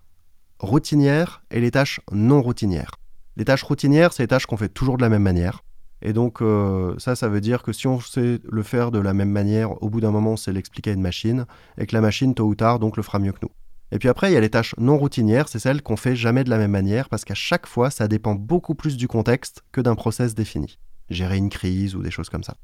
routinières 0.58 1.42
et 1.50 1.62
les 1.62 1.70
tâches 1.70 2.00
non 2.12 2.42
routinières. 2.42 2.96
Les 3.38 3.46
tâches 3.46 3.62
routinières, 3.62 4.12
c'est 4.12 4.24
les 4.24 4.28
tâches 4.28 4.44
qu'on 4.44 4.58
fait 4.58 4.68
toujours 4.68 4.98
de 4.98 5.02
la 5.02 5.08
même 5.08 5.22
manière. 5.22 5.62
Et 6.02 6.12
donc 6.12 6.42
euh, 6.42 6.94
ça, 6.98 7.16
ça 7.16 7.30
veut 7.30 7.40
dire 7.40 7.62
que 7.62 7.72
si 7.72 7.86
on 7.86 8.00
sait 8.00 8.38
le 8.44 8.62
faire 8.62 8.90
de 8.90 8.98
la 8.98 9.14
même 9.14 9.30
manière, 9.30 9.82
au 9.82 9.88
bout 9.88 10.02
d'un 10.02 10.10
moment, 10.10 10.32
on 10.32 10.36
sait 10.36 10.52
l'expliquer 10.52 10.90
à 10.90 10.92
une 10.92 11.00
machine, 11.00 11.46
et 11.78 11.86
que 11.86 11.96
la 11.96 12.02
machine, 12.02 12.34
tôt 12.34 12.44
ou 12.44 12.54
tard, 12.54 12.80
donc 12.80 12.98
le 12.98 13.02
fera 13.02 13.18
mieux 13.18 13.32
que 13.32 13.38
nous. 13.40 13.50
Et 13.92 13.98
puis 13.98 14.08
après, 14.08 14.30
il 14.30 14.34
y 14.34 14.36
a 14.36 14.40
les 14.40 14.50
tâches 14.50 14.74
non 14.78 14.96
routinières, 14.96 15.48
c'est 15.48 15.58
celles 15.58 15.82
qu'on 15.82 15.96
fait 15.96 16.14
jamais 16.14 16.44
de 16.44 16.50
la 16.50 16.58
même 16.58 16.70
manière, 16.70 17.08
parce 17.08 17.24
qu'à 17.24 17.34
chaque 17.34 17.66
fois, 17.66 17.90
ça 17.90 18.08
dépend 18.08 18.34
beaucoup 18.34 18.74
plus 18.74 18.96
du 18.96 19.08
contexte 19.08 19.62
que 19.72 19.80
d'un 19.80 19.94
process 19.94 20.34
défini. 20.34 20.78
Gérer 21.08 21.36
une 21.36 21.48
crise 21.48 21.96
ou 21.96 22.02
des 22.02 22.10
choses 22.10 22.28
comme 22.28 22.44
ça. 22.44 22.56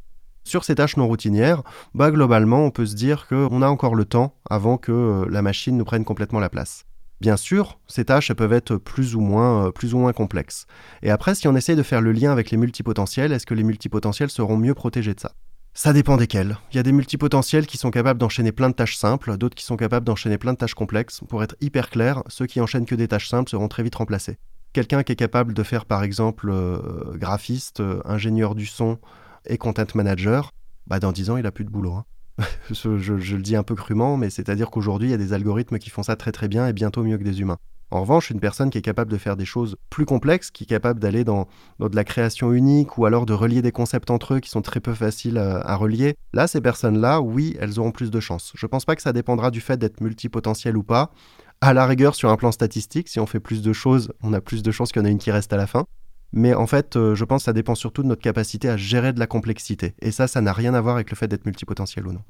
Sur 0.44 0.62
ces 0.62 0.76
tâches 0.76 0.96
non 0.96 1.08
routinières, 1.08 1.64
bah 1.94 2.12
globalement, 2.12 2.64
on 2.64 2.70
peut 2.70 2.86
se 2.86 2.94
dire 2.94 3.26
qu'on 3.26 3.62
a 3.62 3.68
encore 3.68 3.96
le 3.96 4.04
temps 4.04 4.36
avant 4.48 4.78
que 4.78 4.92
euh, 4.92 5.26
la 5.28 5.42
machine 5.42 5.76
nous 5.76 5.84
prenne 5.84 6.04
complètement 6.04 6.38
la 6.38 6.48
place. 6.48 6.86
Bien 7.20 7.36
sûr, 7.36 7.80
ces 7.88 8.04
tâches 8.04 8.32
peuvent 8.32 8.52
être 8.52 8.76
plus 8.76 9.16
ou, 9.16 9.20
moins, 9.20 9.66
euh, 9.66 9.70
plus 9.72 9.94
ou 9.94 9.98
moins 9.98 10.12
complexes. 10.12 10.66
Et 11.02 11.10
après, 11.10 11.34
si 11.34 11.48
on 11.48 11.56
essaye 11.56 11.74
de 11.74 11.82
faire 11.82 12.00
le 12.00 12.12
lien 12.12 12.30
avec 12.30 12.52
les 12.52 12.58
multipotentiels, 12.58 13.32
est-ce 13.32 13.46
que 13.46 13.54
les 13.54 13.64
multipotentiels 13.64 14.30
seront 14.30 14.56
mieux 14.56 14.74
protégés 14.74 15.14
de 15.14 15.20
ça? 15.20 15.32
Ça 15.76 15.92
dépend 15.92 16.16
desquels. 16.16 16.56
Il 16.72 16.76
y 16.76 16.80
a 16.80 16.82
des 16.82 16.90
multipotentiels 16.90 17.66
qui 17.66 17.76
sont 17.76 17.90
capables 17.90 18.18
d'enchaîner 18.18 18.50
plein 18.50 18.70
de 18.70 18.74
tâches 18.74 18.96
simples, 18.96 19.36
d'autres 19.36 19.54
qui 19.54 19.64
sont 19.64 19.76
capables 19.76 20.06
d'enchaîner 20.06 20.38
plein 20.38 20.54
de 20.54 20.58
tâches 20.58 20.72
complexes. 20.72 21.20
Pour 21.28 21.42
être 21.42 21.54
hyper 21.60 21.90
clair, 21.90 22.22
ceux 22.28 22.46
qui 22.46 22.62
enchaînent 22.62 22.86
que 22.86 22.94
des 22.94 23.08
tâches 23.08 23.28
simples 23.28 23.50
seront 23.50 23.68
très 23.68 23.82
vite 23.82 23.94
remplacés. 23.94 24.38
Quelqu'un 24.72 25.02
qui 25.02 25.12
est 25.12 25.16
capable 25.16 25.52
de 25.52 25.62
faire 25.62 25.84
par 25.84 26.02
exemple 26.02 26.48
euh, 26.48 27.12
graphiste, 27.16 27.80
euh, 27.80 28.00
ingénieur 28.06 28.54
du 28.54 28.64
son 28.64 28.98
et 29.44 29.58
content 29.58 29.84
manager, 29.94 30.50
bah 30.86 30.98
dans 30.98 31.12
10 31.12 31.28
ans 31.30 31.36
il 31.36 31.44
a 31.44 31.52
plus 31.52 31.64
de 31.64 31.70
boulot. 31.70 31.92
Hein. 31.92 32.04
je, 32.70 33.12
le 33.12 33.42
dis 33.42 33.54
un 33.54 33.62
peu 33.62 33.74
crûment, 33.74 34.16
mais 34.16 34.30
c'est-à-dire 34.30 34.70
qu'aujourd'hui 34.70 35.08
il 35.08 35.10
y 35.10 35.14
a 35.14 35.18
des 35.18 35.34
algorithmes 35.34 35.78
qui 35.78 35.90
font 35.90 36.02
ça 36.02 36.16
très 36.16 36.32
très 36.32 36.48
bien 36.48 36.66
et 36.66 36.72
bientôt 36.72 37.04
mieux 37.04 37.18
que 37.18 37.24
des 37.24 37.42
humains. 37.42 37.58
En 37.90 38.00
revanche, 38.00 38.30
une 38.30 38.40
personne 38.40 38.70
qui 38.70 38.78
est 38.78 38.82
capable 38.82 39.10
de 39.10 39.16
faire 39.16 39.36
des 39.36 39.44
choses 39.44 39.76
plus 39.90 40.06
complexes, 40.06 40.50
qui 40.50 40.64
est 40.64 40.66
capable 40.66 40.98
d'aller 40.98 41.22
dans, 41.22 41.46
de 41.78 41.94
la 41.94 42.04
création 42.04 42.52
unique 42.52 42.98
ou 42.98 43.06
alors 43.06 43.26
de 43.26 43.32
relier 43.32 43.62
des 43.62 43.70
concepts 43.70 44.10
entre 44.10 44.34
eux 44.34 44.40
qui 44.40 44.50
sont 44.50 44.62
très 44.62 44.80
peu 44.80 44.92
faciles 44.92 45.38
à, 45.38 45.76
relier, 45.76 46.16
là, 46.32 46.48
ces 46.48 46.60
personnes-là, 46.60 47.20
oui, 47.20 47.56
elles 47.60 47.78
auront 47.78 47.92
plus 47.92 48.10
de 48.10 48.18
chances. 48.18 48.52
Je 48.56 48.66
ne 48.66 48.68
pense 48.68 48.84
pas 48.84 48.96
que 48.96 49.02
ça 49.02 49.12
dépendra 49.12 49.50
du 49.50 49.60
fait 49.60 49.76
d'être 49.76 50.00
multipotentiel 50.00 50.76
ou 50.76 50.82
pas. 50.82 51.12
À 51.60 51.72
la 51.72 51.86
rigueur, 51.86 52.14
sur 52.14 52.30
un 52.30 52.36
plan 52.36 52.50
statistique, 52.50 53.08
si 53.08 53.20
on 53.20 53.26
fait 53.26 53.40
plus 53.40 53.62
de 53.62 53.72
choses, 53.72 54.12
on 54.22 54.32
a 54.32 54.40
plus 54.40 54.62
de 54.62 54.70
chances 54.72 54.90
qu'il 54.90 55.00
y 55.00 55.04
en 55.04 55.08
ait 55.08 55.12
une 55.12 55.18
qui 55.18 55.30
reste 55.30 55.52
à 55.52 55.56
la 55.56 55.66
fin. 55.66 55.84
Mais 56.32 56.54
en 56.54 56.66
fait, 56.66 56.96
euh, 56.96 57.14
je 57.14 57.24
pense 57.24 57.42
que 57.42 57.44
ça 57.46 57.52
dépend 57.52 57.74
surtout 57.74 58.02
de 58.02 58.08
notre 58.08 58.20
capacité 58.20 58.68
à 58.68 58.76
gérer 58.76 59.12
de 59.12 59.20
la 59.20 59.26
complexité. 59.26 59.94
Et 60.02 60.10
ça, 60.10 60.26
ça 60.26 60.40
n'a 60.40 60.52
rien 60.52 60.74
à 60.74 60.80
voir 60.80 60.96
avec 60.96 61.10
le 61.10 61.16
fait 61.16 61.28
d'être 61.28 61.46
multipotentiel 61.46 62.06
ou 62.06 62.12
non. 62.12 62.22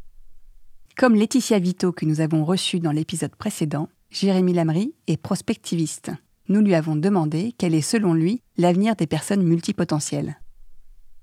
Comme 0.96 1.14
Laetitia 1.14 1.58
Vito 1.58 1.92
que 1.92 2.06
nous 2.06 2.20
avons 2.20 2.44
reçue 2.44 2.80
dans 2.80 2.92
l'épisode 2.92 3.34
précédent, 3.36 3.88
Jérémy 4.18 4.54
Lamry 4.54 4.94
est 5.08 5.18
prospectiviste. 5.18 6.10
Nous 6.48 6.62
lui 6.62 6.74
avons 6.74 6.96
demandé 6.96 7.54
quel 7.58 7.74
est 7.74 7.82
selon 7.82 8.14
lui 8.14 8.40
l'avenir 8.56 8.96
des 8.96 9.06
personnes 9.06 9.42
multipotentielles. 9.42 10.40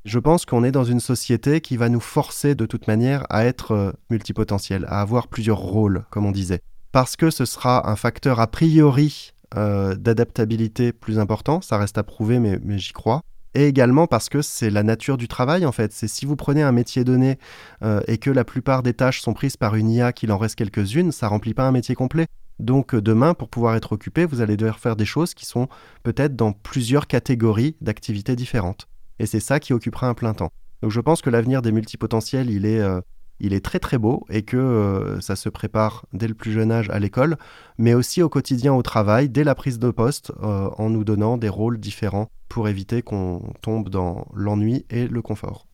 Je 0.06 0.20
pense 0.20 0.46
qu'on 0.46 0.64
est 0.64 0.72
dans 0.72 0.84
une 0.84 1.00
société 1.00 1.60
qui 1.60 1.76
va 1.76 1.90
nous 1.90 2.00
forcer 2.00 2.54
de 2.54 2.68
toute 2.68 2.88
manière 2.88 3.26
à 3.32 3.46
être 3.46 3.72
euh, 3.72 3.92
multipotentiel, 4.12 4.86
à 4.90 5.02
avoir 5.02 5.28
plusieurs 5.28 5.58
rôles, 5.58 6.06
comme 6.12 6.28
on 6.28 6.32
disait. 6.32 6.60
Parce 6.92 7.16
que 7.16 7.32
ce 7.32 7.46
sera 7.46 7.90
un 7.90 7.96
facteur 7.96 8.40
a 8.40 8.46
priori 8.46 9.32
euh, 9.56 9.96
d'adaptabilité 9.96 10.94
plus 10.94 11.18
important, 11.18 11.62
ça 11.62 11.80
reste 11.80 11.98
à 11.98 12.04
prouver, 12.04 12.38
mais, 12.38 12.60
mais 12.62 12.78
j'y 12.78 12.94
crois 12.94 13.24
et 13.56 13.68
également 13.68 14.08
parce 14.08 14.30
que 14.30 14.42
c'est 14.42 14.70
la 14.70 14.84
nature 14.84 15.18
du 15.18 15.28
travail 15.28 15.66
en 15.66 15.72
fait. 15.72 15.94
C'est 15.94 16.08
si 16.08 16.26
vous 16.26 16.36
prenez 16.36 16.62
un 16.62 16.72
métier 16.72 17.04
donné 17.04 17.38
euh, 17.84 18.02
et 18.08 18.18
que 18.18 18.30
la 18.30 18.44
plupart 18.44 18.84
des 18.84 18.94
tâches 18.94 19.22
sont 19.22 19.34
prises 19.34 19.58
par 19.58 19.76
une 19.76 19.90
IA, 19.90 20.14
qu'il 20.14 20.32
en 20.32 20.38
reste 20.38 20.56
quelques-unes, 20.56 21.12
ça 21.12 21.28
remplit 21.28 21.54
pas 21.54 21.68
un 21.68 21.72
métier 21.72 21.96
complet. 21.96 22.28
Donc 22.60 22.94
euh, 22.94 23.02
demain, 23.02 23.34
pour 23.34 23.50
pouvoir 23.50 23.76
être 23.76 23.94
occupé, 23.94 24.26
vous 24.26 24.42
allez 24.42 24.58
devoir 24.58 24.80
faire 24.80 24.96
des 24.96 25.06
choses 25.06 25.34
qui 25.34 25.46
sont 25.46 25.68
peut-être 26.04 26.36
dans 26.36 26.52
plusieurs 26.52 27.08
catégories 27.08 27.76
d'activités 27.82 28.36
différentes. 28.36 28.88
Et 29.20 29.26
c'est 29.26 29.40
ça 29.40 29.60
qui 29.60 29.74
occupera 29.74 30.08
un 30.08 30.14
plein 30.14 30.34
temps. 30.34 30.50
Donc 30.82 30.92
je 30.92 31.00
pense 31.00 31.22
que 31.22 31.30
l'avenir 31.30 31.62
des 31.62 31.72
multipotentiels, 31.72 32.50
il 32.50 32.66
est, 32.66 32.80
euh, 32.80 33.00
il 33.44 33.54
est 33.54 33.64
très 33.64 33.80
très 33.80 33.98
beau 33.98 34.26
et 34.30 34.42
que 34.42 34.58
euh, 34.58 35.22
ça 35.22 35.36
se 35.36 35.50
prépare 35.50 36.06
dès 36.14 36.28
le 36.28 36.34
plus 36.34 36.52
jeune 36.52 36.72
âge 36.72 36.90
à 36.90 36.98
l'école, 36.98 37.38
mais 37.78 37.94
aussi 37.94 38.22
au 38.24 38.30
quotidien 38.30 38.74
au 38.74 38.82
travail, 38.82 39.30
dès 39.30 39.44
la 39.44 39.54
prise 39.54 39.78
de 39.78 39.92
poste, 39.92 40.32
en 40.42 40.90
nous 40.90 41.04
donnant 41.04 41.38
des 41.38 41.50
rôles 41.50 41.80
différents 41.80 42.30
pour 42.50 42.68
éviter 42.68 43.02
qu'on 43.02 43.54
tombe 43.62 43.90
dans 43.90 44.28
l'ennui 44.34 44.86
et 44.90 45.08
le 45.08 45.22
confort. 45.22 45.68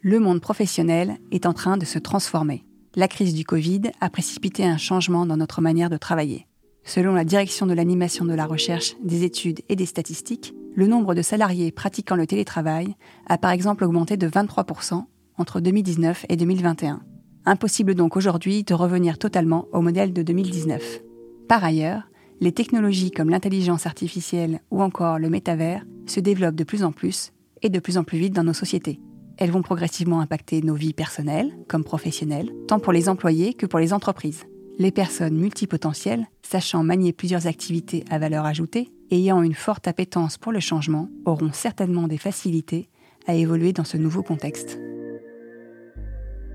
Le 0.00 0.20
monde 0.20 0.40
professionnel 0.40 1.18
est 1.32 1.46
en 1.46 1.52
train 1.52 1.76
de 1.76 1.84
se 1.84 1.98
transformer 1.98 2.64
la 2.96 3.08
crise 3.08 3.34
du 3.34 3.44
Covid 3.44 3.82
a 4.00 4.08
précipité 4.08 4.64
un 4.64 4.78
changement 4.78 5.26
dans 5.26 5.36
notre 5.36 5.60
manière 5.60 5.90
de 5.90 5.98
travailler. 5.98 6.46
Selon 6.82 7.14
la 7.14 7.24
direction 7.24 7.66
de 7.66 7.74
l'animation 7.74 8.24
de 8.24 8.32
la 8.32 8.46
recherche, 8.46 8.94
des 9.04 9.22
études 9.22 9.60
et 9.68 9.76
des 9.76 9.84
statistiques, 9.84 10.54
le 10.74 10.86
nombre 10.86 11.14
de 11.14 11.20
salariés 11.20 11.72
pratiquant 11.72 12.16
le 12.16 12.26
télétravail 12.26 12.96
a 13.26 13.36
par 13.36 13.50
exemple 13.50 13.84
augmenté 13.84 14.16
de 14.16 14.28
23% 14.28 15.04
entre 15.38 15.60
2019 15.60 16.26
et 16.28 16.36
2021. 16.36 17.02
Impossible 17.44 17.94
donc 17.94 18.16
aujourd'hui 18.16 18.64
de 18.64 18.74
revenir 18.74 19.18
totalement 19.18 19.66
au 19.72 19.80
modèle 19.80 20.12
de 20.12 20.22
2019. 20.22 21.00
Par 21.48 21.64
ailleurs, 21.64 22.08
les 22.40 22.52
technologies 22.52 23.10
comme 23.10 23.30
l'intelligence 23.30 23.86
artificielle 23.86 24.60
ou 24.70 24.82
encore 24.82 25.18
le 25.18 25.30
métavers 25.30 25.84
se 26.06 26.20
développent 26.20 26.56
de 26.56 26.64
plus 26.64 26.82
en 26.82 26.92
plus 26.92 27.32
et 27.62 27.70
de 27.70 27.78
plus 27.78 27.98
en 27.98 28.04
plus 28.04 28.18
vite 28.18 28.34
dans 28.34 28.44
nos 28.44 28.52
sociétés. 28.52 29.00
Elles 29.38 29.50
vont 29.50 29.62
progressivement 29.62 30.20
impacter 30.20 30.62
nos 30.62 30.74
vies 30.74 30.92
personnelles 30.92 31.56
comme 31.68 31.84
professionnelles, 31.84 32.50
tant 32.68 32.78
pour 32.78 32.92
les 32.92 33.08
employés 33.08 33.54
que 33.54 33.66
pour 33.66 33.78
les 33.78 33.92
entreprises. 33.92 34.44
Les 34.78 34.90
personnes 34.90 35.36
multipotentielles, 35.36 36.26
sachant 36.42 36.82
manier 36.82 37.12
plusieurs 37.12 37.46
activités 37.46 38.04
à 38.10 38.18
valeur 38.18 38.44
ajoutée 38.44 38.90
et 39.10 39.18
ayant 39.18 39.42
une 39.42 39.54
forte 39.54 39.88
appétence 39.88 40.36
pour 40.36 40.52
le 40.52 40.60
changement, 40.60 41.08
auront 41.24 41.52
certainement 41.52 42.08
des 42.08 42.18
facilités 42.18 42.88
à 43.26 43.34
évoluer 43.34 43.72
dans 43.72 43.84
ce 43.84 43.96
nouveau 43.96 44.22
contexte. 44.22 44.78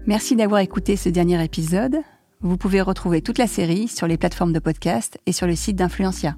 Merci 0.08 0.36
d'avoir 0.36 0.62
écouté 0.62 0.96
ce 0.96 1.10
dernier 1.10 1.44
épisode. 1.44 1.98
Vous 2.42 2.58
pouvez 2.58 2.82
retrouver 2.82 3.22
toute 3.22 3.38
la 3.38 3.48
série 3.48 3.88
sur 3.88 4.08
les 4.08 4.18
plateformes 4.18 4.54
de 4.54 4.60
podcast 4.60 5.20
et 5.26 5.32
sur 5.32 5.48
le 5.48 5.56
site 5.56 5.76
d'Influencia. 5.76 6.36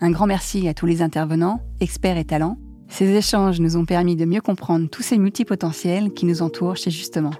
Un 0.00 0.10
grand 0.10 0.26
merci 0.26 0.68
à 0.68 0.74
tous 0.74 0.86
les 0.86 1.02
intervenants, 1.02 1.60
experts 1.80 2.16
et 2.16 2.24
talents 2.24 2.58
ces 2.92 3.08
échanges 3.16 3.58
nous 3.58 3.78
ont 3.78 3.86
permis 3.86 4.16
de 4.16 4.26
mieux 4.26 4.42
comprendre 4.42 4.86
tous 4.86 5.00
ces 5.00 5.16
multipotentiels 5.16 6.12
qui 6.12 6.26
nous 6.26 6.42
entourent 6.42 6.76
chez 6.76 6.90
Justement. 6.90 7.30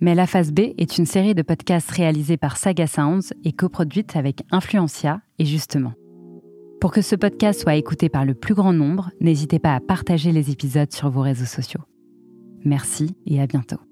Mais 0.00 0.14
la 0.14 0.26
phase 0.26 0.52
B 0.52 0.60
est 0.78 0.96
une 0.96 1.06
série 1.06 1.34
de 1.34 1.42
podcasts 1.42 1.90
réalisés 1.90 2.38
par 2.38 2.56
Saga 2.56 2.86
Sounds 2.86 3.34
et 3.44 3.52
coproduite 3.52 4.16
avec 4.16 4.42
Influencia 4.50 5.20
et 5.38 5.44
Justement. 5.44 5.92
Pour 6.80 6.92
que 6.92 7.02
ce 7.02 7.14
podcast 7.14 7.60
soit 7.60 7.74
écouté 7.74 8.08
par 8.08 8.24
le 8.24 8.32
plus 8.32 8.54
grand 8.54 8.72
nombre, 8.72 9.10
n'hésitez 9.20 9.58
pas 9.58 9.74
à 9.74 9.80
partager 9.80 10.32
les 10.32 10.50
épisodes 10.50 10.90
sur 10.90 11.10
vos 11.10 11.20
réseaux 11.20 11.44
sociaux. 11.44 11.82
Merci 12.64 13.14
et 13.26 13.40
à 13.40 13.46
bientôt. 13.46 13.89